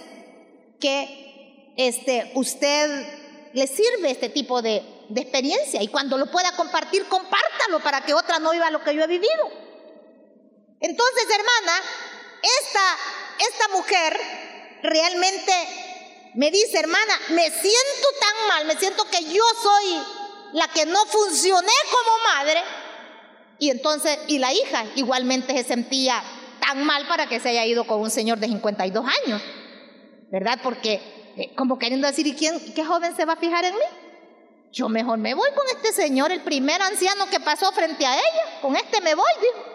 [0.79, 7.07] que este, usted le sirve este tipo de, de experiencia y cuando lo pueda compartir,
[7.07, 9.51] compártalo para que otra no viva lo que yo he vivido.
[10.81, 11.81] Entonces, hermana,
[12.43, 12.97] esta,
[13.51, 14.17] esta mujer
[14.83, 15.53] realmente
[16.35, 20.03] me dice, hermana, me siento tan mal, me siento que yo soy
[20.55, 22.61] la que no funcioné como madre.
[23.59, 26.23] Y entonces, y la hija igualmente se sentía
[26.61, 29.43] tan mal para que se haya ido con un señor de 52 años,
[30.31, 30.59] ¿verdad?
[30.63, 30.95] Porque,
[31.37, 34.02] eh, como queriendo decir, ¿y quién, qué joven se va a fijar en mí?
[34.73, 38.61] Yo mejor me voy con este señor, el primer anciano que pasó frente a ella.
[38.63, 39.73] Con este me voy, dijo.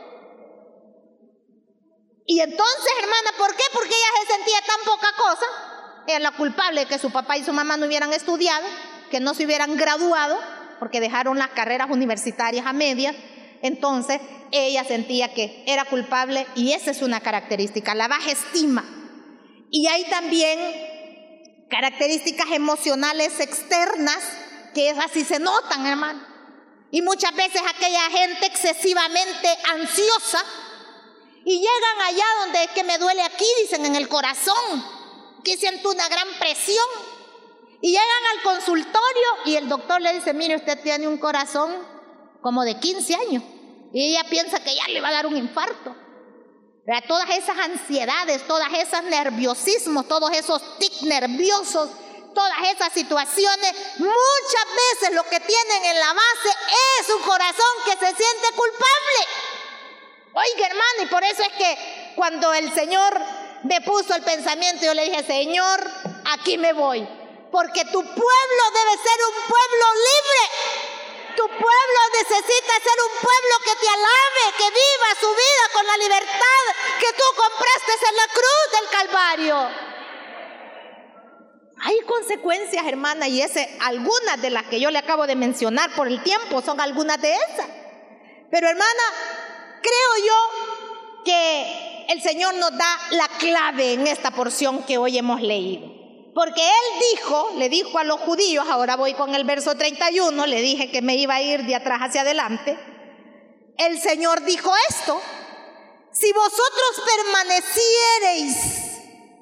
[2.25, 3.63] Y entonces, hermana, ¿por qué?
[3.73, 5.45] Porque ella se sentía tan poca cosa.
[6.07, 8.65] Ella la culpable de que su papá y su mamá no hubieran estudiado,
[9.11, 10.39] que no se hubieran graduado,
[10.79, 13.15] porque dejaron las carreras universitarias a medias.
[13.61, 14.19] Entonces,
[14.51, 18.83] ella sentía que era culpable y esa es una característica, la baja estima.
[19.69, 20.59] Y hay también
[21.69, 24.23] características emocionales externas
[24.77, 26.21] que así se notan, hermano.
[26.91, 30.43] Y muchas veces aquella gente excesivamente ansiosa
[31.43, 34.85] y llegan allá donde es que me duele aquí, dicen en el corazón,
[35.43, 36.85] que siento una gran presión.
[37.81, 41.73] Y llegan al consultorio y el doctor le dice, mire, usted tiene un corazón
[42.41, 43.43] como de 15 años.
[43.93, 45.95] Y ella piensa que ya le va a dar un infarto.
[47.07, 51.89] Todas esas ansiedades, todas esas nerviosismos, todos esos tics nerviosos
[52.37, 56.49] todas esas situaciones, muchas veces lo que tienen en la base
[56.99, 59.19] es un corazón que se siente culpable.
[60.33, 63.19] Oiga, hermano, y por eso es que cuando el Señor
[63.63, 65.79] me puso el pensamiento, yo le dije, Señor,
[66.25, 67.09] aquí me voy,
[67.51, 71.33] porque tu pueblo debe ser un pueblo libre.
[71.37, 75.97] Tu pueblo necesita ser un pueblo que te alabe, que viva su vida con la
[75.97, 76.63] libertad
[76.99, 79.86] que tú compraste en la cruz del Calvario.
[81.79, 86.07] Hay consecuencias, hermana, y ese, algunas de las que yo le acabo de mencionar por
[86.07, 87.67] el tiempo son algunas de esas.
[88.49, 89.03] Pero hermana,
[89.81, 95.41] creo yo que el Señor nos da la clave en esta porción que hoy hemos
[95.41, 95.97] leído.
[96.33, 100.61] Porque Él dijo, le dijo a los judíos, ahora voy con el verso 31, le
[100.61, 102.77] dije que me iba a ir de atrás hacia adelante.
[103.77, 105.21] El Señor dijo esto,
[106.11, 108.57] si vosotros permaneciereis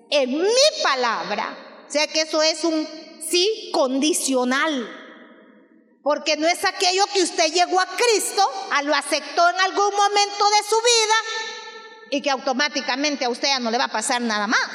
[0.09, 2.87] en mi palabra, o sea que eso es un
[3.29, 5.01] sí condicional.
[6.03, 10.45] Porque no es aquello que usted llegó a Cristo, a lo aceptó en algún momento
[10.49, 11.15] de su vida
[12.11, 14.69] y que automáticamente a usted ya no le va a pasar nada más.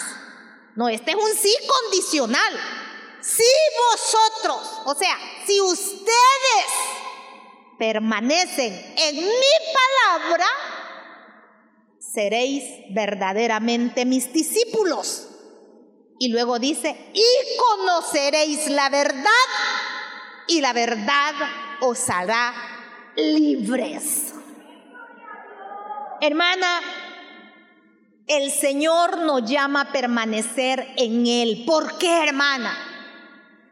[0.75, 2.61] No, este es un sí condicional.
[3.21, 3.45] Si
[3.93, 6.67] vosotros, o sea, si ustedes
[7.79, 9.55] permanecen en mi
[10.09, 10.47] palabra,
[11.99, 15.30] seréis verdaderamente mis discípulos.
[16.23, 17.25] Y luego dice, y
[17.57, 19.25] conoceréis la verdad
[20.47, 21.35] y la verdad
[21.81, 22.53] os hará
[23.17, 24.35] libres.
[26.21, 26.83] Hermana,
[28.27, 31.65] el Señor nos llama a permanecer en Él.
[31.67, 32.77] ¿Por qué, hermana?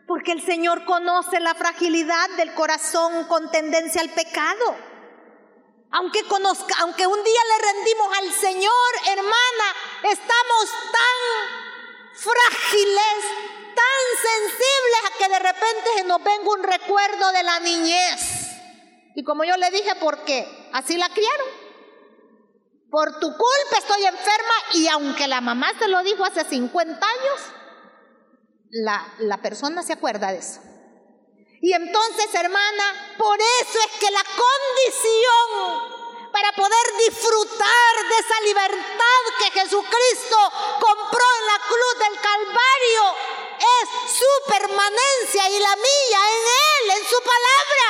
[0.07, 4.75] Porque el Señor conoce la fragilidad del corazón con tendencia al pecado.
[5.91, 9.67] Aunque conozca, aunque un día le rendimos al Señor, hermana,
[10.03, 11.68] estamos tan
[12.19, 13.19] frágiles,
[13.75, 18.21] tan sensibles a que de repente se nos venga un recuerdo de la niñez.
[19.15, 20.47] Y como yo le dije, ¿por qué?
[20.73, 21.47] Así la criaron.
[22.91, 27.41] Por tu culpa estoy enferma y aunque la mamá se lo dijo hace 50 años,
[28.71, 30.61] la, la persona se acuerda de eso.
[31.61, 35.98] Y entonces, hermana, por eso es que la condición
[36.39, 40.37] para poder disfrutar de esa libertad que Jesucristo
[40.79, 43.17] compró en la cruz del Calvario
[43.59, 47.87] es su permanencia y la mía en Él, en su palabra.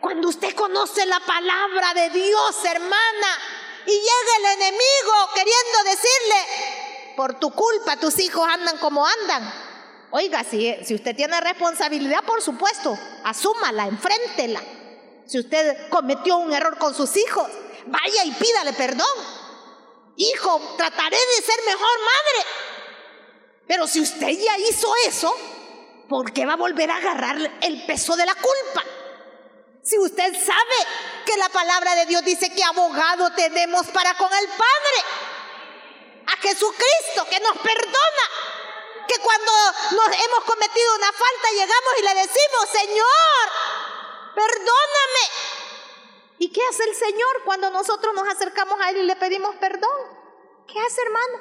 [0.00, 3.38] Cuando usted conoce la palabra de Dios, hermana,
[3.84, 9.52] y llega el enemigo queriendo decirle, por tu culpa tus hijos andan como andan.
[10.10, 14.62] Oiga, si, si usted tiene responsabilidad, por supuesto, asúmala, enfréntela.
[15.28, 17.46] Si usted cometió un error con sus hijos,
[17.86, 19.06] vaya y pídale perdón.
[20.16, 22.50] Hijo, trataré de ser mejor madre.
[23.66, 25.36] Pero si usted ya hizo eso,
[26.08, 28.82] ¿por qué va a volver a agarrar el peso de la culpa?
[29.82, 30.86] Si usted sabe
[31.26, 35.04] que la palabra de Dios dice que abogado tenemos para con el Padre,
[36.26, 38.24] a Jesucristo que nos perdona,
[39.06, 39.52] que cuando
[39.92, 43.67] nos hemos cometido una falta llegamos y le decimos, Señor,
[44.38, 45.24] perdóname.
[46.38, 49.98] ¿Y qué hace el Señor cuando nosotros nos acercamos a Él y le pedimos perdón?
[50.68, 51.40] ¿Qué hace, hermano?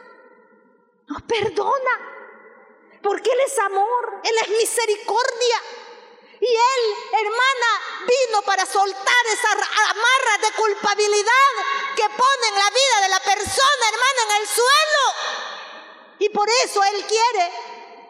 [1.07, 2.13] Nos perdona.
[3.03, 5.57] Porque Él es amor, Él es misericordia.
[6.39, 6.83] Y Él,
[7.13, 11.53] hermana, vino para soltar esa amarras de culpabilidad
[11.95, 15.05] que ponen la vida de la persona, hermana, en el suelo.
[16.19, 17.51] Y por eso Él quiere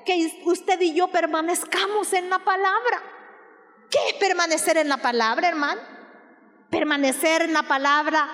[0.05, 3.16] que usted y yo permanezcamos en la palabra.
[3.89, 5.81] ¿Qué es permanecer en la palabra, hermano?
[6.69, 8.27] Permanecer en la palabra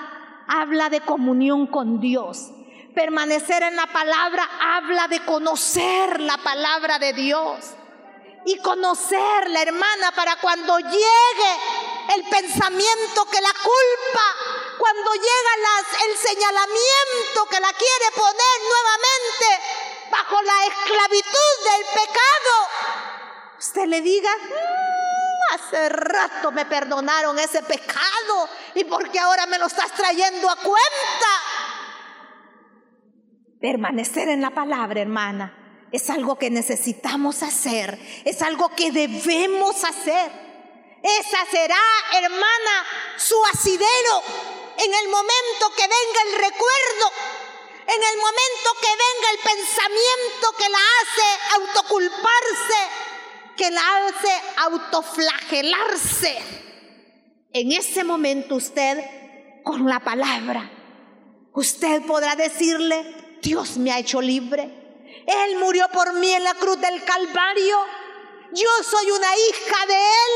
[0.47, 2.49] habla de comunión con Dios.
[2.95, 7.59] Permanecer en la palabra habla de conocer la palabra de Dios.
[8.45, 11.53] Y conocerla, hermana, para cuando llegue
[12.15, 14.25] el pensamiento que la culpa,
[14.77, 22.53] cuando llega el señalamiento que la quiere poner nuevamente bajo la esclavitud del pecado,
[23.57, 25.02] usted le diga, mm,
[25.53, 31.33] hace rato me perdonaron ese pecado y porque ahora me lo estás trayendo a cuenta.
[33.59, 40.31] Permanecer en la palabra, hermana, es algo que necesitamos hacer, es algo que debemos hacer.
[41.03, 41.81] Esa será,
[42.13, 42.85] hermana,
[43.17, 44.23] su asidero
[44.77, 47.11] en el momento que venga el recuerdo,
[47.87, 53.02] en el momento que venga el pensamiento que la hace autoculparse,
[53.55, 56.37] que la hace autoflagelarse.
[57.53, 58.99] En ese momento usted,
[59.63, 60.71] con la palabra,
[61.53, 64.63] usted podrá decirle, Dios me ha hecho libre.
[65.27, 67.77] Él murió por mí en la cruz del Calvario.
[68.53, 70.33] Yo soy una hija de Él.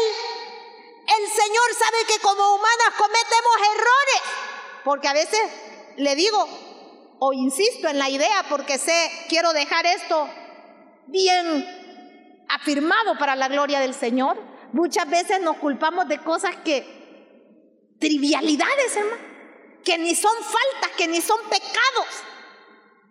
[1.19, 4.21] El Señor sabe que como humanas cometemos errores.
[4.83, 5.41] Porque a veces
[5.97, 6.47] le digo
[7.19, 10.29] o insisto en la idea porque sé, quiero dejar esto
[11.07, 11.86] bien
[12.49, 14.37] afirmado para la gloria del Señor.
[14.73, 19.21] Muchas veces nos culpamos de cosas que, trivialidades, hermano,
[19.83, 22.23] que ni son faltas, que ni son pecados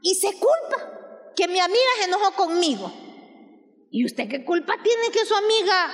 [0.03, 2.93] y se culpa que mi amiga se enojó conmigo.
[3.91, 5.91] ¿Y usted qué culpa tiene que su amiga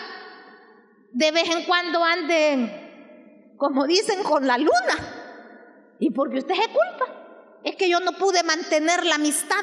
[1.13, 5.97] de vez en cuando ande, como dicen, con la luna?
[5.99, 7.61] Y porque usted se culpa.
[7.65, 9.63] Es que yo no pude mantener la amistad.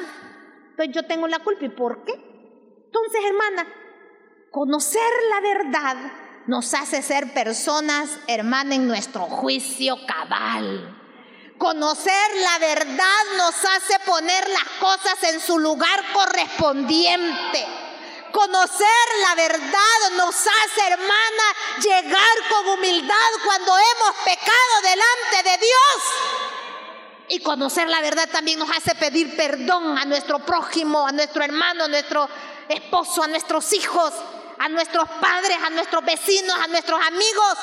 [0.70, 1.64] Entonces yo tengo la culpa.
[1.64, 2.29] ¿Y por qué?
[2.92, 3.72] Entonces, hermana,
[4.50, 5.96] conocer la verdad
[6.48, 10.96] nos hace ser personas, hermana, en nuestro juicio cabal.
[11.56, 17.64] Conocer la verdad nos hace poner las cosas en su lugar correspondiente.
[18.32, 21.44] Conocer la verdad nos hace, hermana,
[21.80, 26.39] llegar con humildad cuando hemos pecado delante de Dios.
[27.30, 31.84] Y conocer la verdad también nos hace pedir perdón a nuestro prójimo, a nuestro hermano,
[31.84, 32.28] a nuestro
[32.68, 34.12] esposo, a nuestros hijos,
[34.58, 37.54] a nuestros padres, a nuestros vecinos, a nuestros amigos.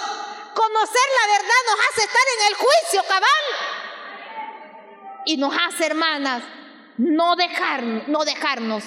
[0.56, 3.46] Conocer la verdad nos hace estar en el juicio cabal.
[5.26, 6.44] Y nos hace, hermanas,
[6.98, 8.86] no, dejar, no dejarnos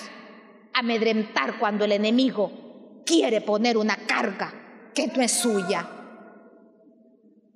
[0.73, 4.55] amedrentar cuando el enemigo quiere poner una carga
[4.95, 6.00] que no es suya.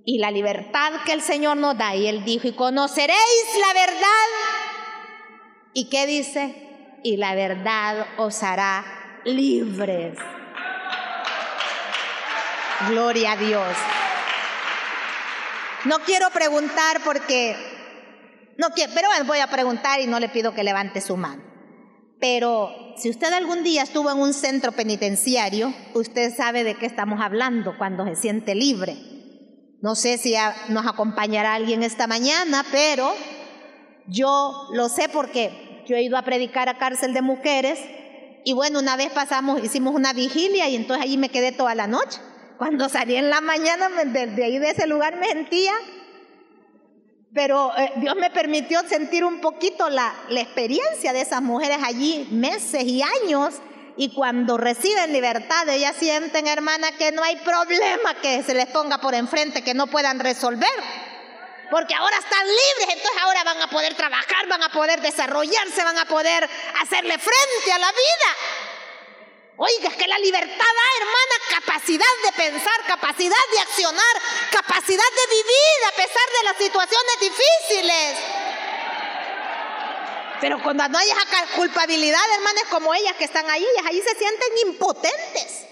[0.06, 4.26] Y la libertad que el Señor nos da, y Él dijo, y conoceréis la verdad.
[5.72, 6.98] ¿Y qué dice?
[7.02, 8.84] Y la verdad os hará
[9.24, 10.18] libres.
[12.88, 13.76] Gloria a Dios.
[15.86, 17.56] No quiero preguntar porque,
[18.58, 21.42] no quiero, pero voy a preguntar y no le pido que levante su mano.
[22.20, 27.20] Pero si usted algún día estuvo en un centro penitenciario, usted sabe de qué estamos
[27.20, 29.13] hablando cuando se siente libre.
[29.84, 30.34] No sé si
[30.70, 33.12] nos acompañará alguien esta mañana, pero
[34.06, 37.78] yo lo sé porque yo he ido a predicar a cárcel de mujeres
[38.46, 41.86] y bueno, una vez pasamos, hicimos una vigilia y entonces allí me quedé toda la
[41.86, 42.18] noche.
[42.56, 45.74] Cuando salí en la mañana de, ahí de ese lugar me sentía,
[47.34, 52.26] pero eh, Dios me permitió sentir un poquito la, la experiencia de esas mujeres allí,
[52.30, 53.60] meses y años,
[53.96, 58.98] y cuando reciben libertad, ellas sienten, hermana, que no hay problema que se les ponga
[58.98, 60.72] por enfrente, que no puedan resolver.
[61.70, 65.98] Porque ahora están libres, entonces ahora van a poder trabajar, van a poder desarrollarse, van
[65.98, 66.48] a poder
[66.82, 68.74] hacerle frente a la vida.
[69.56, 74.16] Oiga, es que la libertad da, hermana, capacidad de pensar, capacidad de accionar,
[74.50, 78.43] capacidad de vivir a pesar de las situaciones difíciles.
[80.40, 84.14] Pero cuando no hay esa culpabilidad, hermanas, como ellas que están ahí, ellas allí se
[84.16, 85.66] sienten impotentes.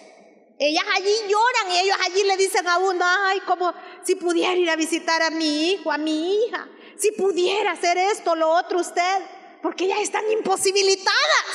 [0.59, 4.71] Ellas allí lloran y ellos allí le dicen a uno, ay, como si pudiera ir
[4.71, 9.23] a visitar a mi hijo, a mi hija, si pudiera hacer esto, lo otro usted,
[9.61, 11.47] porque ellas están imposibilitadas.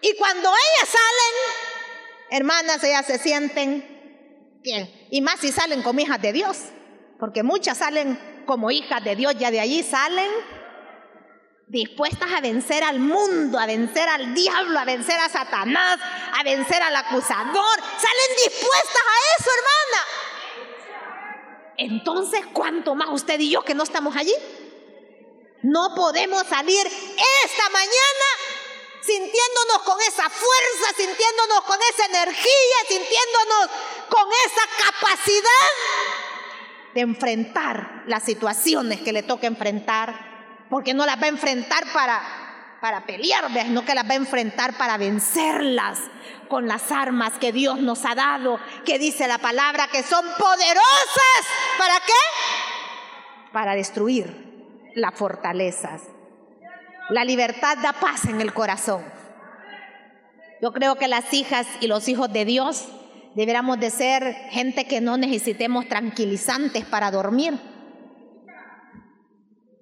[0.00, 5.08] Y cuando ellas salen, hermanas, ellas se sienten bien.
[5.10, 6.58] Y más si salen como hijas de Dios.
[7.18, 10.30] Porque muchas salen como hijas de Dios, ya de allí salen
[11.74, 15.98] dispuestas a vencer al mundo, a vencer al diablo, a vencer a Satanás,
[16.32, 17.78] a vencer al acusador.
[17.80, 20.04] Salen dispuestas a eso, hermana.
[21.76, 24.34] Entonces, ¿cuánto más usted y yo que no estamos allí?
[25.62, 28.28] No podemos salir esta mañana
[29.02, 33.70] sintiéndonos con esa fuerza, sintiéndonos con esa energía, sintiéndonos
[34.08, 35.70] con esa capacidad
[36.94, 40.33] de enfrentar las situaciones que le toca enfrentar,
[40.70, 42.20] porque no las va a enfrentar para,
[42.80, 45.98] para pelear, sino que las va a enfrentar para vencerlas
[46.48, 51.46] con las armas que Dios nos ha dado, que dice la palabra que son poderosas.
[51.78, 53.50] ¿Para qué?
[53.52, 56.02] Para destruir las fortalezas.
[57.10, 59.04] La libertad da paz en el corazón.
[60.62, 62.88] Yo creo que las hijas y los hijos de Dios
[63.34, 67.58] deberíamos de ser gente que no necesitemos tranquilizantes para dormir.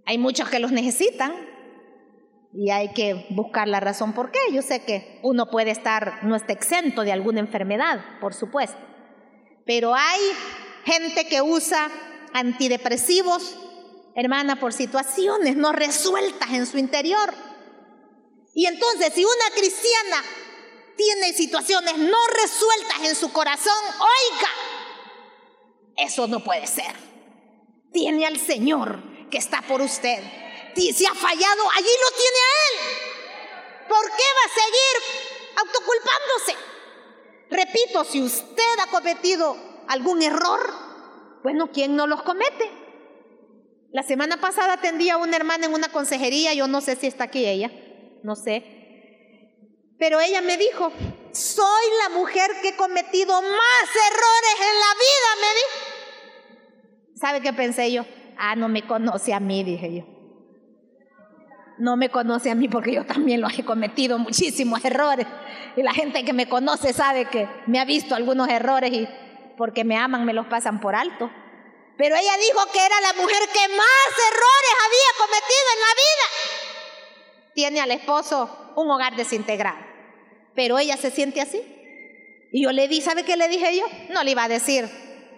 [0.05, 1.33] Hay muchos que los necesitan
[2.53, 4.41] y hay que buscar la razón por qué.
[4.53, 8.79] Yo sé que uno puede estar, no está exento de alguna enfermedad, por supuesto,
[9.65, 10.21] pero hay
[10.85, 11.89] gente que usa
[12.33, 13.57] antidepresivos
[14.15, 17.33] hermana, por situaciones no resueltas en su interior.
[18.55, 20.23] Y entonces, si una cristiana
[20.97, 24.49] tiene situaciones no resueltas en su corazón, oiga,
[25.97, 26.95] eso no puede ser.
[27.93, 29.03] Tiene al Señor
[29.33, 30.23] que está por usted.
[30.77, 33.89] Si ha fallado, allí lo tiene a Él.
[33.89, 34.95] ¿Por qué va a seguir
[35.57, 36.57] autoculpándose?
[37.51, 39.57] Repito, si usted ha cometido
[39.89, 40.61] algún error,
[41.43, 42.71] bueno, ¿quién no los comete?
[43.91, 47.25] La semana pasada atendí a una hermana en una consejería, yo no sé si está
[47.25, 47.71] aquí ella,
[48.23, 48.65] no sé.
[49.99, 50.93] Pero ella me dijo,
[51.33, 57.17] soy la mujer que he cometido más errores en la vida, me dijo.
[57.21, 58.05] ¿Sabe qué pensé yo?
[58.39, 60.05] Ah, no me conoce a mí, dije yo.
[61.79, 65.27] No me conoce a mí porque yo también lo he cometido muchísimos errores.
[65.77, 69.09] Y la gente que me conoce sabe que me ha visto algunos errores y
[69.57, 71.31] porque me aman me los pasan por alto.
[71.97, 77.53] Pero ella dijo que era la mujer que más errores había cometido en la vida.
[77.55, 79.79] Tiene al esposo un hogar desintegrado.
[80.55, 81.61] Pero ella se siente así.
[82.53, 83.87] Y yo le di, ¿sabe qué le dije yo?
[84.11, 84.89] No le iba a decir,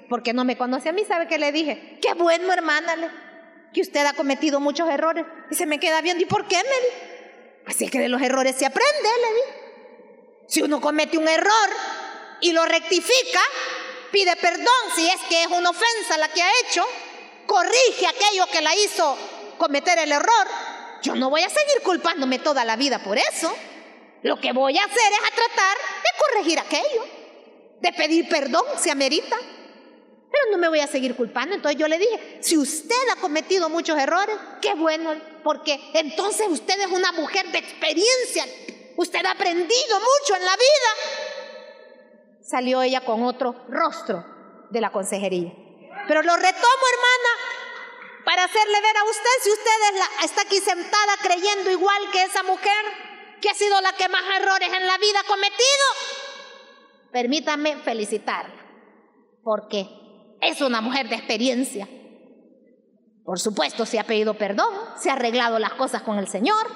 [0.09, 1.99] porque no me conoce a mí, ¿sabe qué le dije?
[2.01, 2.95] Qué bueno, hermana,
[3.73, 5.25] que usted ha cometido muchos errores.
[5.51, 7.15] Y se me queda viendo, ¿y por qué, me?
[7.67, 10.45] Así que de los errores se aprende, le di.
[10.47, 11.69] Si uno comete un error
[12.41, 13.41] y lo rectifica,
[14.13, 16.85] pide perdón si es que es una ofensa la que ha hecho,
[17.47, 19.17] corrige aquello que la hizo
[19.59, 20.47] cometer el error.
[21.03, 23.55] Yo no voy a seguir culpándome toda la vida por eso.
[24.23, 27.07] Lo que voy a hacer es a tratar de corregir aquello,
[27.81, 29.37] de pedir perdón si amerita.
[30.35, 31.55] Pero no me voy a seguir culpando.
[31.55, 35.15] Entonces yo le dije, si usted ha cometido muchos errores, qué bueno,
[35.45, 38.45] porque entonces usted es una mujer de experiencia.
[38.97, 41.35] Usted ha aprendido mucho en la vida
[42.45, 44.25] salió ella con otro rostro
[44.71, 45.53] de la consejería.
[46.07, 51.71] Pero lo retomo, hermana, para hacerle ver a usted, si usted está aquí sentada creyendo
[51.71, 52.85] igual que esa mujer,
[53.41, 55.87] que ha sido la que más errores en la vida ha cometido,
[57.13, 58.55] permítame felicitarla,
[59.43, 59.89] porque
[60.47, 61.89] es una mujer de experiencia.
[63.25, 64.69] Por supuesto, se ha pedido perdón,
[64.99, 66.67] se ha arreglado las cosas con el Señor,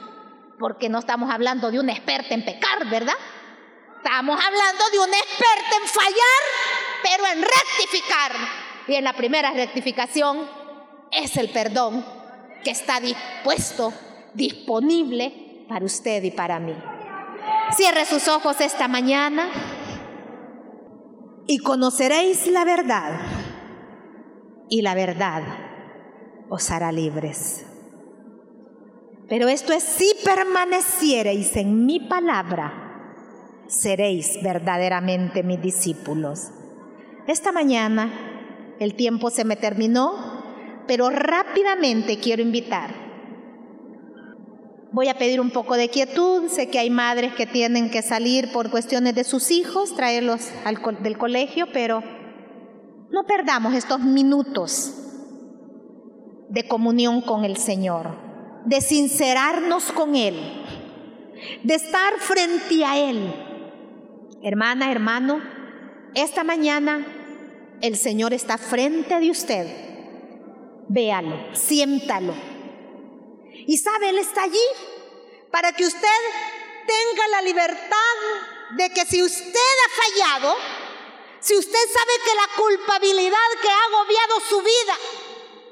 [0.58, 3.14] porque no estamos hablando de una experta en pecar, ¿verdad?
[4.02, 6.42] Estamos hablando de un experto en fallar,
[7.02, 8.32] pero en rectificar.
[8.86, 10.48] Y en la primera rectificación
[11.10, 12.04] es el perdón
[12.64, 13.92] que está dispuesto,
[14.34, 16.74] disponible para usted y para mí.
[17.76, 19.50] Cierre sus ojos esta mañana
[21.46, 23.37] y conoceréis la verdad.
[24.68, 25.42] Y la verdad
[26.48, 27.66] os hará libres.
[29.28, 32.84] Pero esto es si permaneciereis en mi palabra
[33.66, 36.50] seréis verdaderamente mis discípulos.
[37.26, 38.10] Esta mañana
[38.80, 43.08] el tiempo se me terminó, pero rápidamente quiero invitar.
[44.90, 46.48] Voy a pedir un poco de quietud.
[46.48, 50.48] Sé que hay madres que tienen que salir por cuestiones de sus hijos, traerlos
[51.02, 52.02] del colegio, pero
[53.10, 54.94] no perdamos estos minutos
[56.48, 58.16] de comunión con el Señor,
[58.64, 60.36] de sincerarnos con Él,
[61.62, 63.32] de estar frente a Él
[64.40, 65.42] Hermana, hermano,
[66.14, 67.04] esta mañana
[67.82, 69.66] el Señor está frente de usted.
[70.88, 72.34] Véalo, siéntalo.
[73.66, 74.66] Y sabe, Él está allí
[75.50, 76.20] para que usted
[76.86, 78.16] tenga la libertad
[78.76, 80.54] de que si usted ha fallado,
[81.40, 84.94] si usted sabe que la culpabilidad que ha agobiado su vida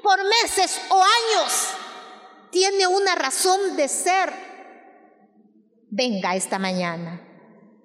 [0.01, 1.67] por meses o años
[2.51, 4.33] tiene una razón de ser,
[5.89, 7.21] venga esta mañana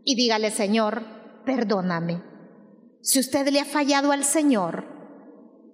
[0.04, 1.02] y dígale, Señor,
[1.44, 2.22] perdóname.
[3.00, 4.86] Si usted le ha fallado al Señor,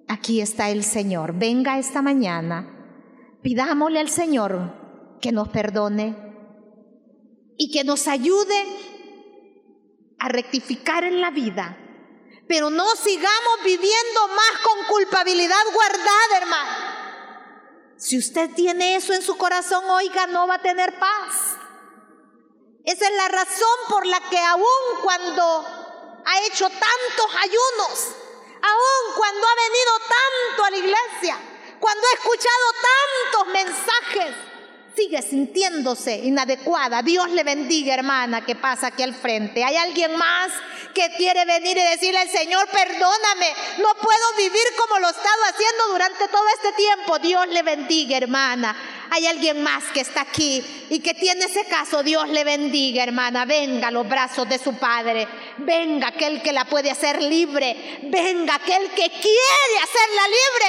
[0.09, 1.35] aquí está el Señor.
[1.35, 6.17] Venga esta mañana, pidámosle al Señor que nos perdone
[7.59, 8.65] y que nos ayude
[10.19, 11.77] a rectificar en la vida.
[12.49, 16.89] Pero no sigamos viviendo más con culpabilidad guardada, hermano.
[17.99, 21.57] Si usted tiene eso en su corazón, oiga, no va a tener paz.
[22.85, 28.09] Esa es la razón por la que aún cuando ha hecho tantos ayunos,
[28.63, 31.39] aún cuando ha venido tanto a la iglesia,
[31.79, 32.73] cuando ha escuchado
[33.33, 34.48] tantos mensajes,
[34.99, 37.03] sigue sintiéndose inadecuada.
[37.03, 39.63] Dios le bendiga, hermana, que pasa aquí al frente.
[39.63, 40.51] ¿Hay alguien más
[40.93, 45.43] que quiere venir y decirle al Señor, perdóname, no puedo vivir como lo he estado
[45.51, 47.19] haciendo durante todo este tiempo?
[47.21, 48.77] Dios le bendiga, hermana.
[49.11, 52.03] Hay alguien más que está aquí y que tiene ese caso.
[52.03, 53.45] Dios le bendiga, hermana.
[53.45, 55.29] Venga a los brazos de su Padre.
[55.59, 58.01] Venga aquel que la puede hacer libre.
[58.03, 60.67] Venga aquel que quiere hacerla libre.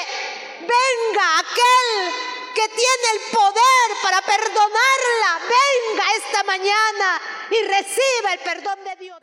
[0.61, 5.31] Venga aquel que tiene el poder para perdonarla.
[5.55, 9.19] Venga esta mañana y reciba el perdón de Dios.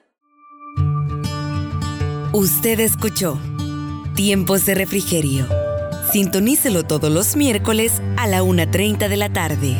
[2.32, 3.38] Usted escuchó
[4.14, 5.46] Tiempos de Refrigerio
[6.12, 9.76] Sintonícelo todos los miércoles a la 1.30 de la tarde.